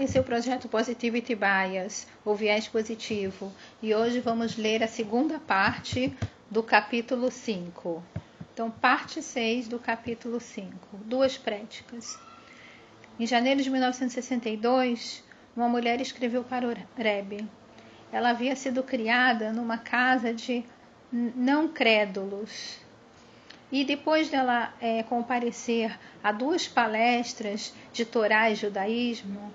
[0.00, 5.40] esse é o projeto Positivity Bias, ou viés positivo, e hoje vamos ler a segunda
[5.40, 6.16] parte
[6.48, 8.02] do capítulo 5.
[8.54, 12.16] Então, parte 6 do capítulo 5, duas práticas.
[13.18, 15.24] Em janeiro de 1962,
[15.56, 17.44] uma mulher escreveu para o Rebbe.
[18.12, 20.64] Ela havia sido criada numa casa de
[21.10, 22.78] não crédulos.
[23.70, 29.52] E depois dela é, comparecer a duas palestras de Torá e judaísmo,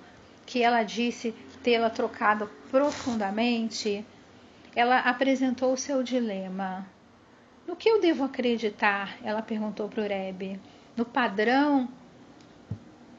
[0.53, 4.05] que ela disse tê-la trocado profundamente,
[4.75, 6.85] ela apresentou o seu dilema.
[7.65, 9.17] No que eu devo acreditar?
[9.23, 10.61] Ela perguntou para o Rebbe.
[10.95, 11.89] No padrão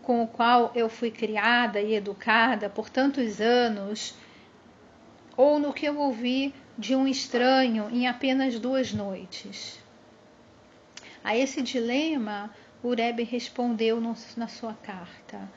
[0.00, 4.14] com o qual eu fui criada e educada por tantos anos,
[5.36, 9.82] ou no que eu ouvi de um estranho em apenas duas noites?
[11.24, 15.50] A esse dilema, Urebe respondeu no, na sua carta.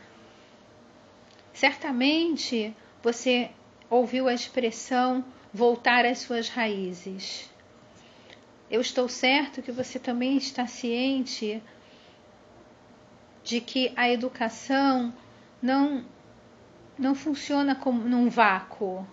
[1.58, 3.50] Certamente você
[3.90, 7.50] ouviu a expressão voltar às suas raízes.
[8.70, 11.60] Eu estou certo que você também está ciente
[13.44, 15.12] de que a educação
[15.60, 16.06] não
[16.96, 19.08] não funciona como num vácuo.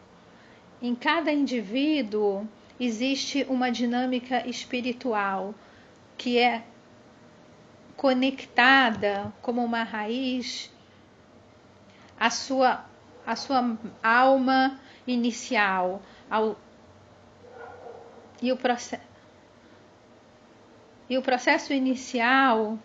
[0.83, 2.47] Em cada indivíduo
[2.79, 5.55] existe uma dinâmica espiritual
[6.19, 6.63] que é
[7.97, 10.74] conectada como uma raiz
[12.19, 12.85] à sua,
[13.27, 16.57] à sua alma inicial ao,
[18.41, 19.03] e, o processo,
[21.09, 22.79] e o processo inicial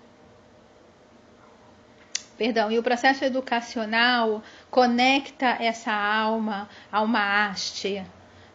[2.39, 4.41] perdão, e o processo educacional
[4.72, 8.02] conecta essa alma a uma haste,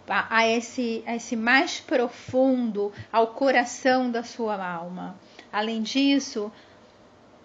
[0.08, 5.14] a esse, a esse mais profundo, ao coração da sua alma.
[5.52, 6.50] Além disso,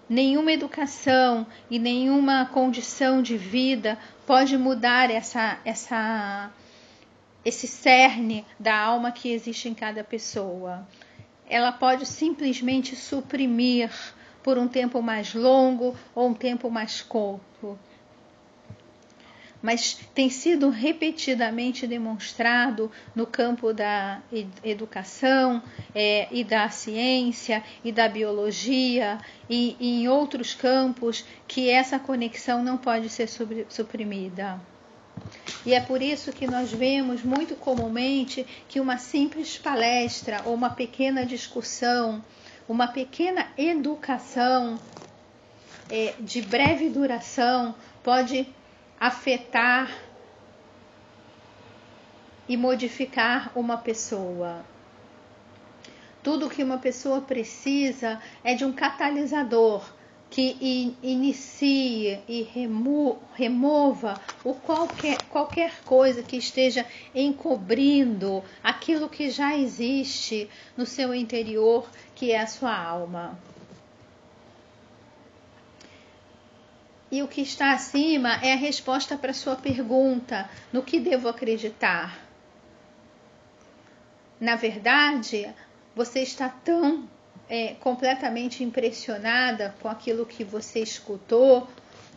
[0.10, 6.52] nenhuma educação e nenhuma condição de vida pode mudar essa, essa,
[7.46, 10.88] esse cerne da alma que existe em cada pessoa.
[11.48, 13.92] Ela pode simplesmente suprimir
[14.42, 17.78] por um tempo mais longo ou um tempo mais curto
[19.62, 24.22] mas tem sido repetidamente demonstrado no campo da
[24.64, 25.62] educação
[25.94, 29.20] é, e da ciência e da biologia
[29.50, 33.28] e, e, em outros campos que essa conexão não pode ser
[33.68, 34.60] suprimida.
[35.66, 40.70] E é por isso que nós vemos muito comumente que uma simples palestra ou uma
[40.70, 42.24] pequena discussão,
[42.68, 44.80] uma pequena educação
[45.90, 48.48] é, de breve duração pode
[49.00, 49.90] afetar
[52.48, 54.66] e modificar uma pessoa.
[56.22, 59.84] Tudo que uma pessoa precisa é de um catalisador
[60.30, 66.86] que inicie e remo remova o qualquer, qualquer coisa que esteja
[67.16, 73.40] encobrindo aquilo que já existe no seu interior, que é a sua alma.
[77.12, 81.28] E o que está acima é a resposta para a sua pergunta: no que devo
[81.28, 82.20] acreditar?
[84.40, 85.54] Na verdade,
[85.96, 87.10] você está tão
[87.50, 91.68] é, completamente impressionada com aquilo que você escutou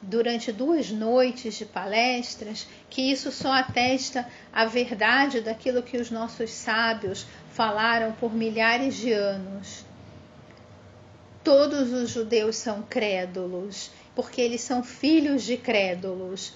[0.02, 6.50] durante duas noites de palestras, que isso só atesta a verdade daquilo que os nossos
[6.50, 9.84] sábios falaram por milhares de anos.
[11.42, 16.54] Todos os judeus são crédulos porque eles são filhos de crédulos.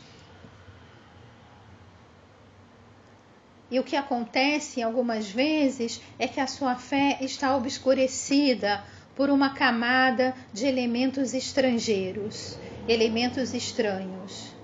[3.70, 8.84] E o que acontece algumas vezes é que a sua fé está obscurecida
[9.16, 12.56] por uma camada de elementos estrangeiros,
[12.86, 14.54] elementos estranhos.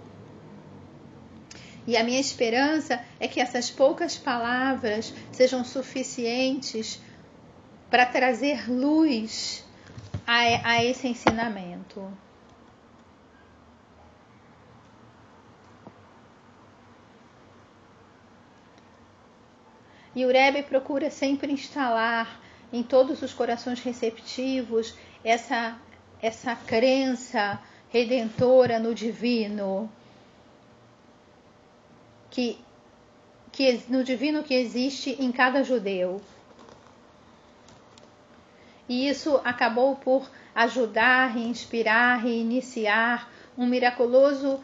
[1.84, 7.00] E a minha esperança é que essas poucas palavras sejam suficientes
[7.90, 9.64] para trazer luz
[10.25, 12.06] a, a esse ensinamento.
[20.14, 22.41] E o Rebbe procura sempre instalar
[22.73, 24.94] em todos os corações receptivos
[25.25, 25.79] essa,
[26.20, 27.61] essa crença
[27.91, 29.91] redentora no divino,
[32.31, 32.59] que,
[33.50, 36.20] que no divino que existe em cada judeu.
[38.88, 44.61] E isso acabou por ajudar, inspirar e iniciar um miraculoso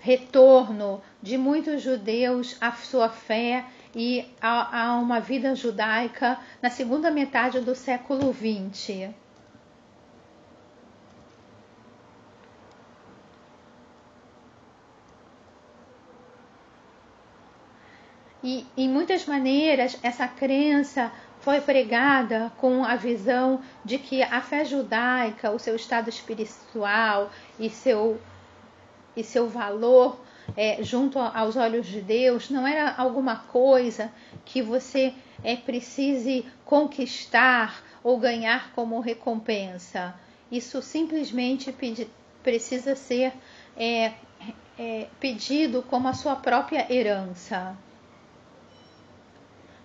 [0.00, 7.10] retorno de muitos judeus à sua fé e a, a uma vida judaica na segunda
[7.10, 9.10] metade do século XX.
[18.42, 24.64] E, em muitas maneiras, essa crença foi pregada com a visão de que a fé
[24.64, 28.20] judaica, o seu estado espiritual e seu,
[29.14, 30.18] e seu valor
[30.56, 34.12] é, junto aos olhos de Deus não era alguma coisa
[34.44, 40.14] que você é, precise conquistar ou ganhar como recompensa.
[40.50, 42.08] Isso simplesmente pedi,
[42.42, 43.32] precisa ser
[43.76, 44.12] é,
[44.78, 47.76] é, pedido como a sua própria herança.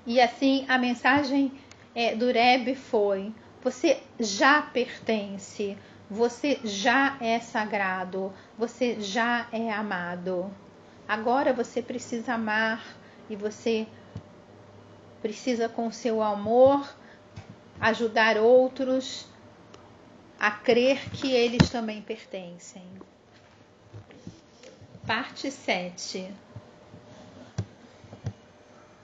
[0.05, 1.51] E assim a mensagem
[1.93, 3.33] é, do Rebbe foi:
[3.63, 5.77] você já pertence,
[6.09, 10.51] você já é sagrado, você já é amado.
[11.07, 12.83] Agora você precisa amar
[13.29, 13.87] e você
[15.21, 16.87] precisa, com seu amor,
[17.79, 19.25] ajudar outros
[20.39, 22.83] a crer que eles também pertencem.
[25.07, 26.31] Parte 7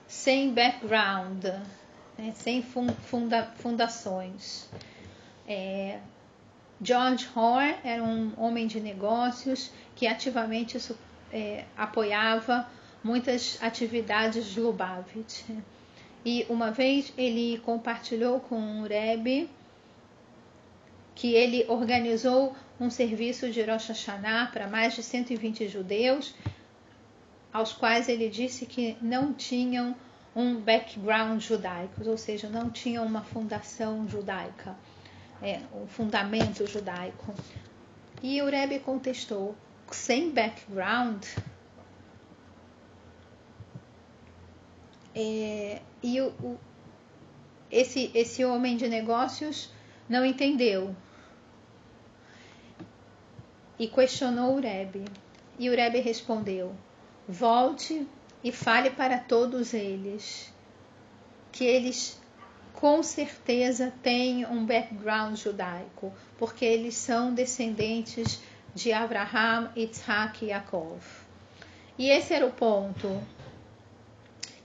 [0.06, 1.44] Sem background,
[2.18, 4.68] né, sem funda, fundações.
[5.48, 5.98] É,
[6.82, 10.76] George Hoare era um homem de negócios que ativamente
[11.32, 12.68] é, apoiava
[13.04, 15.44] muitas atividades de Lubavitch.
[16.24, 19.48] E uma vez ele compartilhou com o Rebbe
[21.14, 26.34] que ele organizou um serviço de Rosh Hashanah para mais de 120 judeus,
[27.52, 29.94] aos quais ele disse que não tinham
[30.34, 34.74] um background judaico, ou seja, não tinham uma fundação judaica,
[35.42, 37.34] é, um fundamento judaico.
[38.22, 39.56] E o Rebbe contestou:
[39.90, 41.24] sem background,
[45.14, 46.58] é, e o, o,
[47.70, 49.70] esse, esse homem de negócios
[50.08, 50.94] não entendeu
[53.78, 55.04] e questionou o Rebbe.
[55.58, 56.72] E o Rebbe respondeu:
[57.28, 58.06] Volte
[58.44, 60.52] e fale para todos eles
[61.50, 62.21] que eles
[62.82, 68.40] com certeza têm um background judaico, porque eles são descendentes
[68.74, 71.00] de Abraham, Isaac e Yaakov.
[71.96, 73.22] E esse era o ponto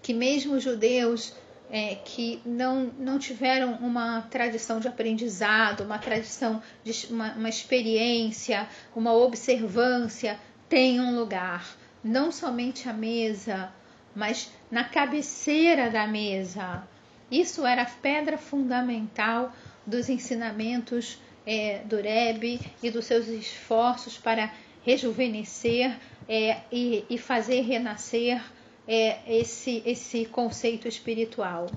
[0.01, 1.31] que mesmo judeus
[1.69, 8.67] é, que não, não tiveram uma tradição de aprendizado, uma tradição de uma, uma experiência,
[8.95, 11.67] uma observância, têm um lugar,
[12.03, 13.71] não somente a mesa,
[14.15, 16.83] mas na cabeceira da mesa.
[17.29, 19.53] Isso era a pedra fundamental
[19.85, 24.51] dos ensinamentos é, do Rebbe e dos seus esforços para
[24.83, 25.97] rejuvenescer
[26.27, 28.41] é, e, e fazer renascer
[28.87, 31.69] é, esse, esse conceito espiritual.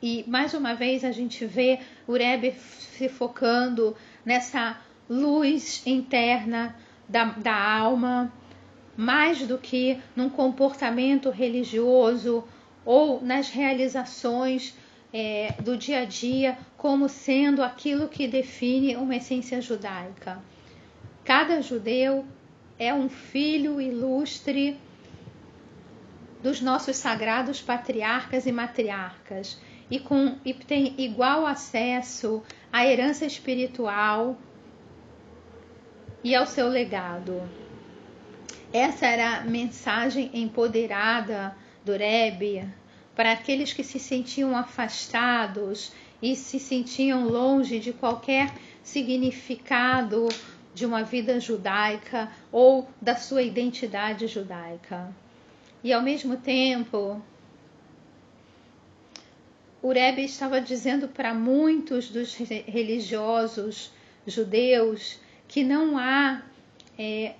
[0.00, 6.76] E mais uma vez a gente vê o Rebbe se focando nessa luz interna
[7.08, 8.32] da, da alma,
[8.96, 12.44] mais do que num comportamento religioso
[12.84, 14.74] ou nas realizações
[15.12, 20.38] é, do dia a dia como sendo aquilo que define uma essência judaica.
[21.24, 22.24] Cada judeu
[22.78, 24.76] é um filho ilustre
[26.42, 29.58] dos nossos sagrados patriarcas e matriarcas
[29.90, 32.42] e, com, e tem igual acesso
[32.72, 34.36] à herança espiritual
[36.22, 37.40] e ao seu legado.
[38.74, 42.68] Essa era a mensagem empoderada do Rebbe
[43.14, 48.52] para aqueles que se sentiam afastados e se sentiam longe de qualquer
[48.82, 50.26] significado
[50.74, 55.14] de uma vida judaica ou da sua identidade judaica.
[55.84, 57.22] E ao mesmo tempo,
[59.80, 63.92] o Rebbe estava dizendo para muitos dos religiosos
[64.26, 66.42] judeus que não há
[66.98, 67.34] é,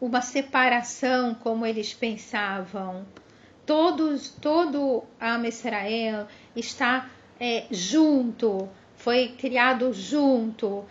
[0.00, 3.04] uma separação como eles pensavam.
[3.66, 6.26] Todos, todo Am Israel
[6.56, 10.84] está é, junto, foi criado junto,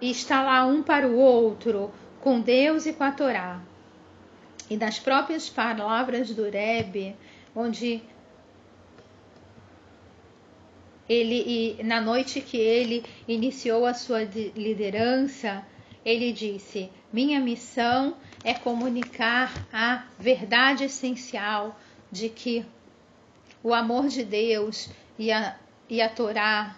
[0.00, 3.60] e está lá um para o outro, com Deus e com a Torá.
[4.68, 7.16] E nas próprias palavras do Rebbe,
[7.54, 8.02] onde
[11.08, 15.64] ele na noite que ele iniciou a sua liderança,
[16.06, 21.78] ele disse: "Minha missão é comunicar a verdade essencial
[22.10, 22.64] de que
[23.62, 25.58] o amor de Deus e a,
[25.90, 26.76] e a Torá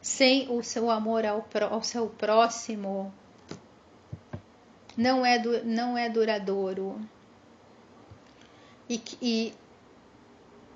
[0.00, 3.12] sem o seu amor ao, ao seu próximo,
[4.96, 7.00] não é, du, não é duradouro.
[8.88, 9.54] E, e,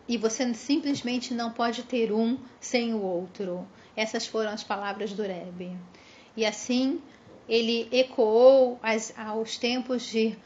[0.06, 3.66] e você simplesmente não pode ter um sem o outro.
[3.96, 5.76] Essas foram as palavras do Rebbe.
[6.36, 7.00] E assim,
[7.48, 10.36] ele ecoou as, aos tempos de,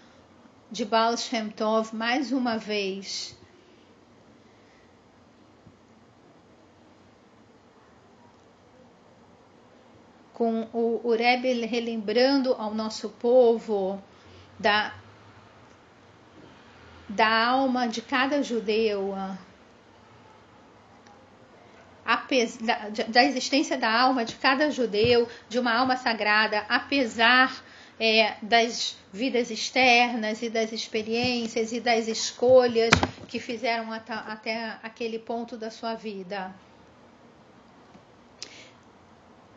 [0.70, 3.36] de Baal Shem Tov mais uma vez.
[10.34, 14.00] Com o, o Rebbe relembrando ao nosso povo
[14.58, 14.94] da,
[17.08, 19.14] da alma de cada judeu,
[23.08, 27.62] da, existência da alma de cada judeu, de uma alma sagrada, apesar
[28.00, 32.94] é, das vidas externas e das experiências e das escolhas
[33.26, 36.54] que fizeram até, até aquele ponto da sua vida.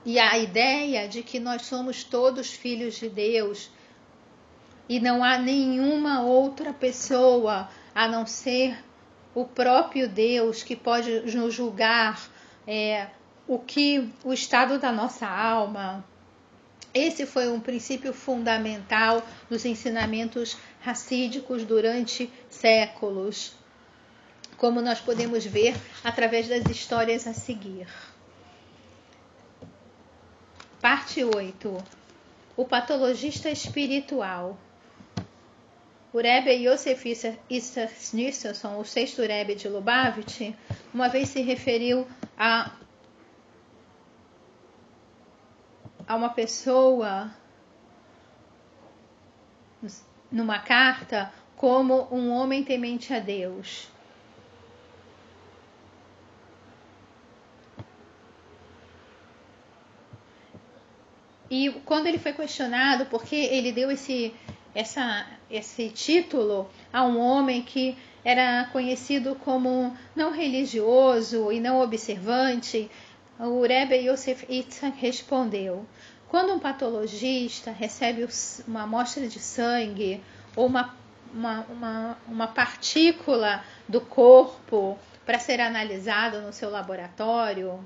[0.03, 3.69] E a ideia de que nós somos todos filhos de Deus
[4.89, 8.77] e não há nenhuma outra pessoa a não ser
[9.33, 12.30] o próprio Deus que pode nos julgar
[12.67, 13.07] é,
[13.47, 16.03] o que o estado da nossa alma.
[16.93, 23.53] Esse foi um princípio fundamental dos ensinamentos racídicos durante séculos,
[24.57, 27.87] como nós podemos ver através das histórias a seguir.
[30.81, 31.77] Parte 8.
[32.57, 34.57] O patologista espiritual.
[36.13, 37.15] O Rebbe Yosef
[37.49, 40.53] Schneerson, o sexto Rebbe de Lubavitch,
[40.93, 42.05] uma vez se referiu
[42.37, 42.71] a,
[46.05, 47.31] a uma pessoa
[50.31, 53.87] numa carta como um homem temente a Deus.
[61.49, 64.33] E quando ele foi questionado porque ele deu esse,
[64.73, 72.89] essa, esse título a um homem que era conhecido como não religioso e não observante,
[73.39, 75.85] o Rebbe Yosef Itzhak respondeu:
[76.29, 78.27] quando um patologista recebe
[78.67, 80.21] uma amostra de sangue
[80.55, 80.95] ou uma,
[81.33, 87.83] uma, uma, uma partícula do corpo para ser analisado no seu laboratório,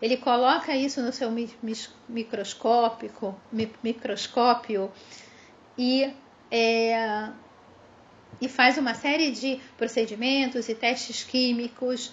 [0.00, 1.30] ele coloca isso no seu
[2.08, 3.10] microscópio,
[3.82, 4.90] microscópio
[5.76, 6.12] e
[6.50, 7.28] é,
[8.40, 12.12] e faz uma série de procedimentos e testes químicos.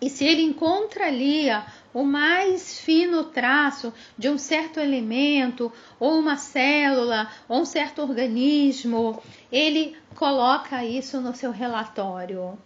[0.00, 1.46] E se ele encontra ali
[1.94, 9.22] o mais fino traço de um certo elemento, ou uma célula, ou um certo organismo,
[9.50, 12.58] ele coloca isso no seu relatório.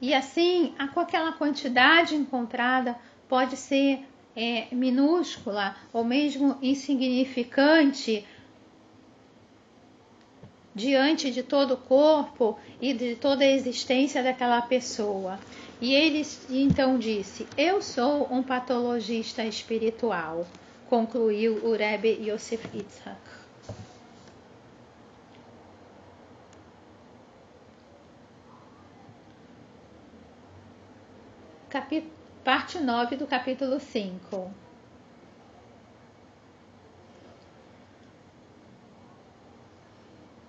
[0.00, 4.04] E assim, aquela quantidade encontrada, pode ser
[4.36, 8.24] é, minúscula ou mesmo insignificante
[10.74, 15.40] diante de todo o corpo e de toda a existência daquela pessoa.
[15.80, 20.46] E ele então disse: Eu sou um patologista espiritual,
[20.90, 23.46] concluiu o Rebbe Yosef Yitzhak.
[31.70, 34.54] Capit parte 9 do capítulo 5.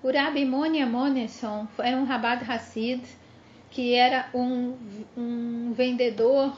[0.04, 3.02] O Rabbi Monia Moneson era um Rabat Hassid
[3.72, 4.78] que era um,
[5.18, 6.56] um vendedor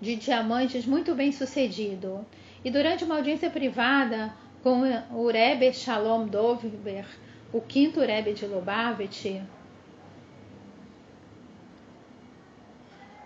[0.00, 2.24] de diamantes muito bem sucedido.
[2.64, 4.32] E durante uma audiência privada
[4.62, 7.04] com o Rebbe Shalom Dovber,
[7.52, 9.42] o quinto Rebbe de Lubavitch,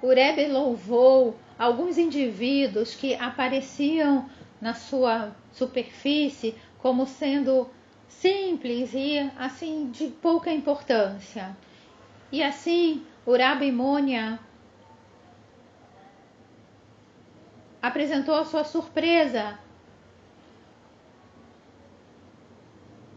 [0.02, 4.28] o Rebbe louvou alguns indivíduos que apareciam
[4.60, 7.68] na sua superfície como sendo
[8.08, 11.56] simples e assim de pouca importância.
[12.32, 13.32] E assim, o
[13.72, 14.38] Monia
[17.82, 19.58] apresentou a sua surpresa.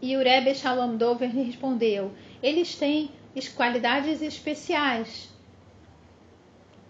[0.02, 2.12] E o Rebbe Shalom Dover respondeu:
[2.42, 3.10] Eles têm
[3.48, 5.33] qualidades especiais.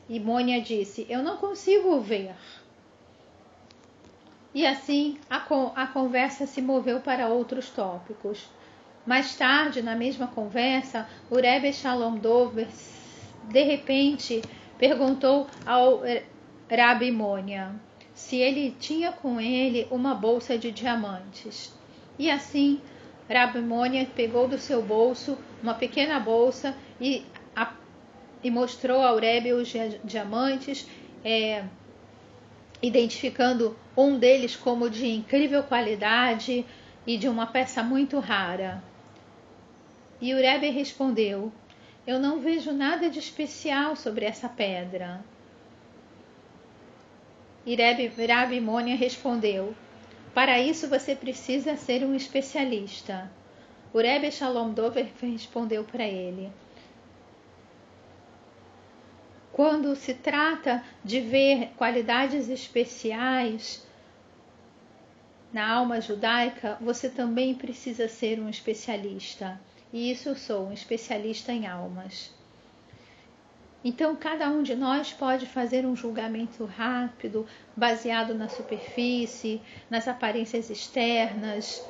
[0.08, 2.34] E Mônia disse: Eu não consigo ver.
[4.54, 5.37] E assim a,
[5.75, 8.49] a conversa se moveu para outros tópicos.
[9.04, 12.68] Mais tarde, na mesma conversa, o Rebbe Shalom Dover,
[13.50, 14.40] de repente,
[14.78, 16.02] perguntou ao
[16.70, 17.75] Rabi Mônia
[18.14, 21.76] se ele tinha com ele uma bolsa de diamantes.
[22.18, 22.80] E assim,
[23.28, 27.25] Rabi Mônia pegou do seu bolso uma pequena bolsa e,
[28.44, 29.72] e mostrou ao Rebbe os
[30.04, 30.86] diamantes,
[31.24, 31.64] é,
[32.82, 36.66] identificando um deles como de incrível qualidade
[37.06, 38.84] e de uma peça muito rara.
[40.20, 41.50] E o Rebbe respondeu:
[42.06, 45.24] Eu não vejo nada de especial sobre essa pedra.
[47.64, 47.74] E
[48.26, 49.74] Rabi Mônia respondeu:
[50.34, 53.30] Para isso você precisa ser um especialista.
[53.90, 56.52] O Rebbe Shalom Dover respondeu para ele:
[59.54, 63.87] Quando se trata de ver qualidades especiais
[65.52, 69.61] na alma judaica, você também precisa ser um especialista.
[69.92, 72.34] E isso eu sou, um especialista em almas.
[73.84, 77.46] Então, cada um de nós pode fazer um julgamento rápido,
[77.76, 81.80] baseado na superfície, nas aparências externas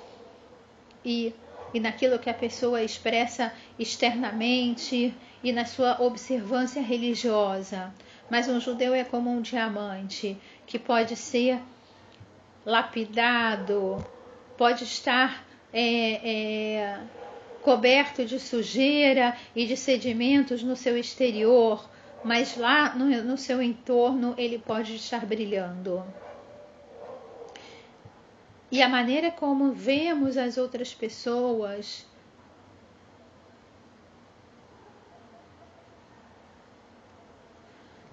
[1.02, 1.33] e
[1.75, 5.12] e naquilo que a pessoa expressa externamente
[5.45, 7.93] e na sua observância religiosa.
[8.31, 11.61] Mas um judeu é como um diamante que pode ser
[12.65, 14.05] lapidado,
[14.57, 15.83] pode estar é,
[16.25, 17.01] é,
[17.61, 21.87] coberto de sujeira e de sedimentos no seu exterior,
[22.25, 26.03] mas lá no, no seu entorno ele pode estar brilhando.
[28.71, 32.07] E a maneira como vemos as outras pessoas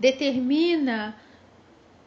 [0.02, 1.16] determina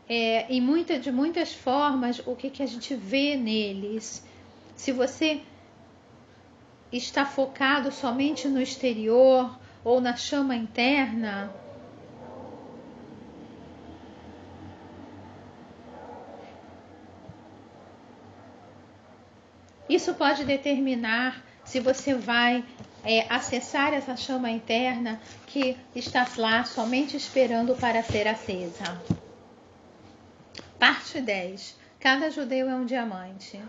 [0.08, 4.26] é, em muita, de muitas formas o que, que a gente vê neles.
[4.74, 5.40] Se você
[6.90, 11.54] está focado somente no exterior ou na chama interna,
[19.86, 22.64] Isso pode determinar se você vai
[23.04, 29.00] é, acessar essa chama interna que está lá somente esperando para ser acesa.
[30.78, 31.78] Parte 10.
[32.00, 33.60] Cada judeu é um diamante.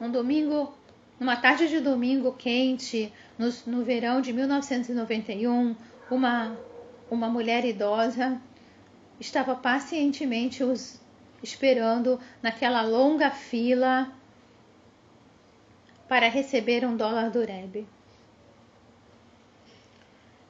[0.00, 0.74] Um domingo,
[1.18, 5.76] numa tarde de domingo quente, no, no verão de 1991,
[6.10, 6.56] uma,
[7.10, 8.40] uma mulher idosa
[9.18, 11.00] estava pacientemente os,
[11.42, 14.12] esperando naquela longa fila
[16.08, 17.86] para receber um dólar do Rebbe.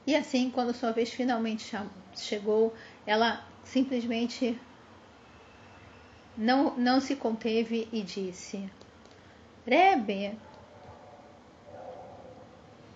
[0.05, 1.75] E assim, quando sua vez finalmente
[2.15, 2.73] chegou,
[3.05, 4.59] ela simplesmente
[6.37, 8.69] não, não se conteve e disse:
[9.65, 10.37] Rebbe,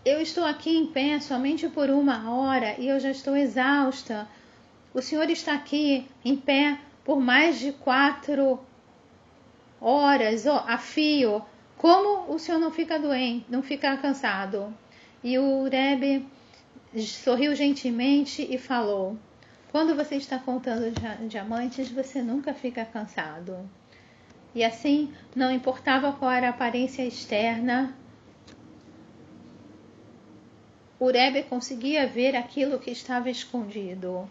[0.04, 4.28] eu estou aqui em pé somente por uma hora e eu já estou exausta.
[4.93, 8.60] O senhor está aqui em pé por mais de quatro
[9.80, 11.46] horas oh, a fio
[11.78, 14.74] como o senhor não fica doente, não fica cansado?
[15.24, 16.26] E o Rebbe
[17.01, 19.17] sorriu gentilmente e falou:
[19.71, 20.93] Quando você está contando
[21.27, 23.69] diamantes, você nunca fica cansado.
[24.55, 27.95] E assim, não importava qual era a aparência externa,
[30.99, 34.27] o Rebbe conseguia ver aquilo que estava escondido.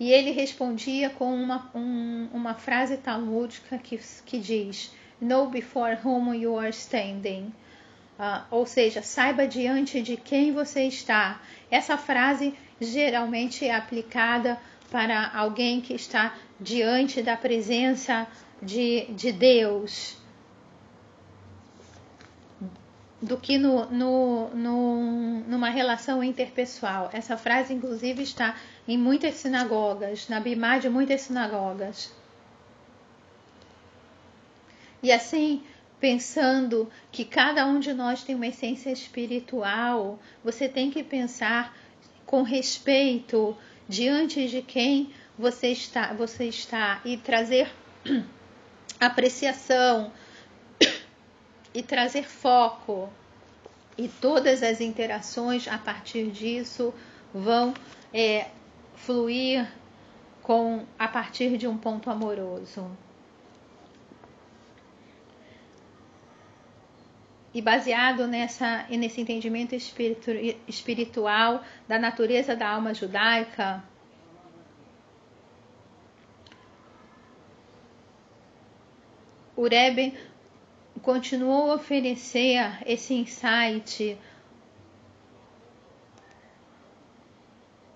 [0.00, 4.90] E ele respondia com uma, um, uma frase talmúdica que, que diz:
[5.22, 7.52] Know before whom you are standing.
[8.18, 11.40] Uh, ou seja, saiba diante de quem você está.
[11.70, 14.58] Essa frase geralmente é aplicada
[14.90, 18.26] para alguém que está diante da presença
[18.60, 20.16] de, de Deus,
[23.20, 27.10] do que no, no, no, numa relação interpessoal.
[27.12, 28.56] Essa frase, inclusive, está
[28.88, 32.12] em muitas sinagogas, na Bimá de muitas sinagogas.
[35.02, 35.62] E assim,
[35.98, 41.76] pensando que cada um de nós tem uma essência espiritual, você tem que pensar
[42.24, 43.56] com respeito
[43.88, 47.70] diante de quem você está, você está e trazer
[49.00, 50.12] apreciação
[51.74, 53.08] e trazer foco.
[53.96, 56.94] E todas as interações a partir disso
[57.34, 57.74] vão
[58.12, 58.48] é,
[58.94, 59.70] fluir
[60.42, 62.90] com a partir de um ponto amoroso.
[67.54, 70.30] E baseado nessa, nesse entendimento espiritu,
[70.66, 73.84] espiritual da natureza da alma judaica,
[79.54, 80.16] o Rebbe
[81.02, 84.18] continuou a oferecer esse insight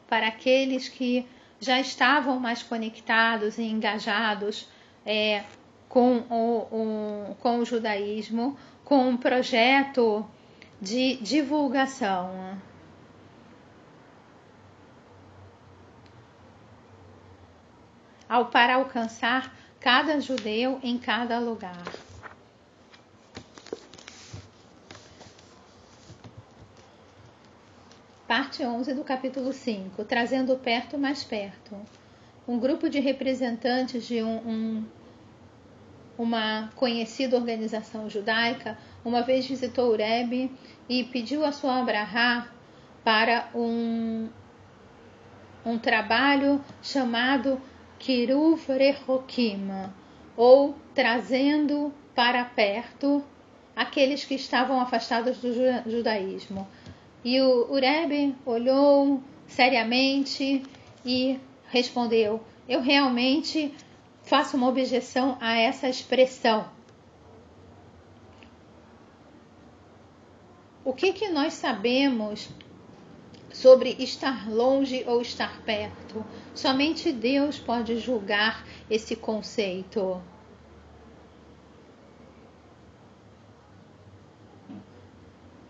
[0.06, 1.26] para aqueles que
[1.58, 4.68] já estavam mais conectados e engajados
[5.04, 5.44] é,
[5.96, 8.54] com, o, o, com o judaísmo,
[8.84, 10.26] com um projeto
[10.78, 12.60] de divulgação.
[18.28, 21.82] Ao para alcançar cada judeu em cada lugar.
[28.28, 31.74] Parte parte 11 do capítulo 5, trazendo perto mais perto.
[32.46, 34.84] Um grupo de representantes de um, um,
[36.18, 40.50] uma conhecida organização judaica uma vez visitou o Rebbe
[40.88, 42.48] e pediu a sua Abraha
[43.04, 44.28] para um,
[45.64, 47.60] um trabalho chamado
[47.98, 49.68] Kiruv Rehokim,
[50.36, 53.22] ou trazendo para perto
[53.76, 55.52] aqueles que estavam afastados do
[55.88, 56.66] judaísmo.
[57.24, 60.62] E o, o Rebbe olhou seriamente
[61.04, 63.72] e respondeu: Eu realmente
[64.26, 66.68] faço uma objeção a essa expressão.
[70.84, 72.48] O que, que nós sabemos
[73.52, 76.24] sobre estar longe ou estar perto?
[76.54, 80.20] Somente Deus pode julgar esse conceito.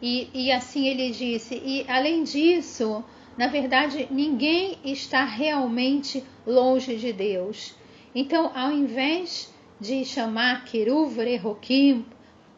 [0.00, 3.04] E, e assim ele disse, e além disso,
[3.36, 7.74] na verdade, ninguém está realmente longe de Deus.
[8.18, 12.06] Então, ao invés de chamar Kiruv Rehokim,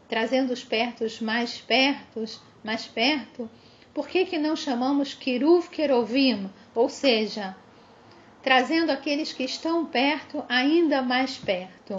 [0.09, 3.51] trazendo os pertos mais pertos, mais perto,
[3.93, 7.57] por que, que não chamamos Kiruv Kerovim, ou seja,
[8.41, 11.97] trazendo aqueles que estão perto ainda mais perto?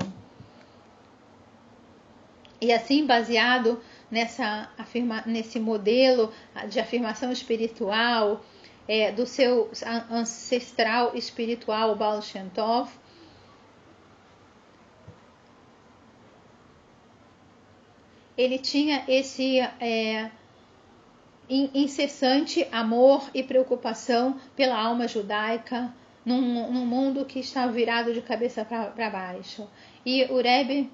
[2.62, 6.32] E assim, baseado nessa afirma, nesse modelo
[6.69, 8.41] de afirmação espiritual
[8.88, 9.69] é, do seu
[10.10, 12.89] ancestral espiritual Baal Shem Tov,
[18.39, 20.32] ele tinha esse é,
[21.49, 25.93] incessante amor e preocupação pela alma judaica
[26.25, 29.67] num, num mundo que está virado de cabeça para baixo.
[30.06, 30.89] E o Rebbe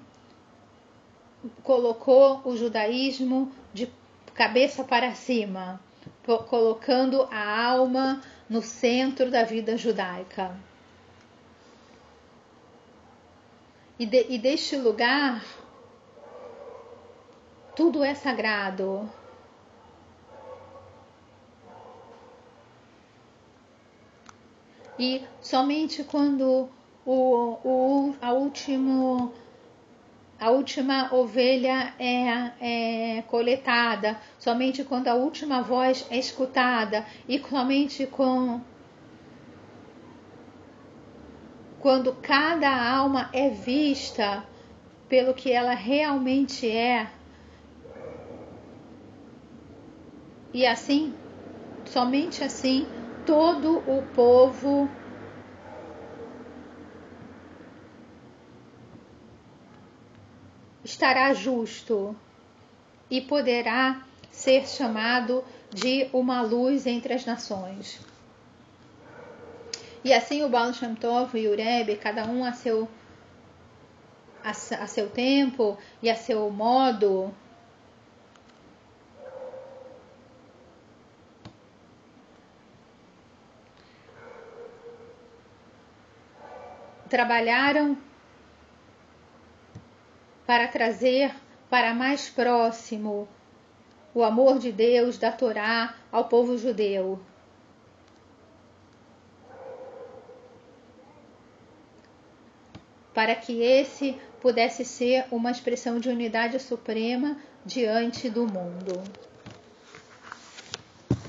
[1.62, 3.88] colocou o judaísmo de
[4.34, 5.80] cabeça para cima,
[6.48, 10.58] colocando a alma no centro da vida judaica.
[14.00, 15.44] E, de, e deste lugar,
[17.76, 19.08] tudo é sagrado.
[24.98, 26.70] E somente quando
[27.04, 29.32] o, o a último
[30.40, 38.06] a última ovelha é, é, coletada, somente quando a última voz é escutada e somente
[38.06, 38.60] com
[41.78, 44.44] quando cada alma é vista
[45.08, 47.10] pelo que ela realmente é.
[50.56, 51.14] E assim,
[51.84, 52.88] somente assim,
[53.26, 54.88] todo o povo
[60.82, 62.16] estará justo
[63.10, 68.00] e poderá ser chamado de uma luz entre as nações.
[70.02, 72.88] E assim o Baal Shem Tov e o Rebbe, cada um a seu,
[74.42, 77.30] a, a seu tempo e a seu modo,
[87.08, 87.96] trabalharam
[90.46, 91.34] para trazer
[91.68, 93.28] para mais próximo
[94.14, 97.20] o amor de Deus da Torá ao povo judeu.
[103.12, 109.02] Para que esse pudesse ser uma expressão de unidade suprema diante do mundo.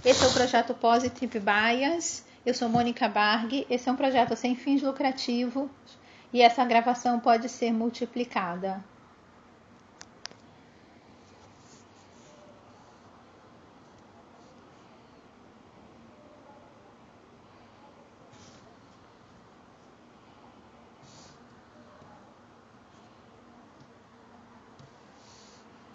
[0.06, 2.27] Esse é o projeto Positive Bias.
[2.48, 3.68] Eu sou Mônica Barg.
[3.70, 5.70] Esse é um projeto sem fins lucrativos
[6.32, 8.82] e essa gravação pode ser multiplicada.